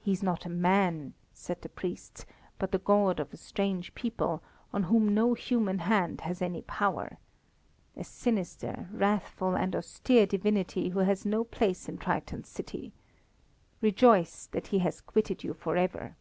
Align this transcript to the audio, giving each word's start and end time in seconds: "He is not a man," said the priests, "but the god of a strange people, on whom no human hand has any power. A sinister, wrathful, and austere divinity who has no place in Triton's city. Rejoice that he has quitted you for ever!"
"He 0.00 0.12
is 0.12 0.22
not 0.22 0.46
a 0.46 0.48
man," 0.48 1.14
said 1.34 1.62
the 1.62 1.68
priests, 1.68 2.24
"but 2.56 2.70
the 2.70 2.78
god 2.78 3.18
of 3.18 3.34
a 3.34 3.36
strange 3.36 3.92
people, 3.96 4.40
on 4.72 4.84
whom 4.84 5.12
no 5.12 5.34
human 5.34 5.80
hand 5.80 6.20
has 6.20 6.40
any 6.40 6.62
power. 6.62 7.18
A 7.96 8.04
sinister, 8.04 8.88
wrathful, 8.92 9.56
and 9.56 9.74
austere 9.74 10.24
divinity 10.24 10.90
who 10.90 11.00
has 11.00 11.26
no 11.26 11.42
place 11.42 11.88
in 11.88 11.98
Triton's 11.98 12.48
city. 12.48 12.92
Rejoice 13.80 14.46
that 14.52 14.68
he 14.68 14.78
has 14.78 15.00
quitted 15.00 15.42
you 15.42 15.52
for 15.52 15.76
ever!" 15.76 16.14